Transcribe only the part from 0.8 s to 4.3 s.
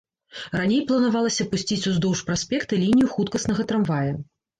планавалася пусціць уздоўж праспекта лінію хуткаснага трамвая.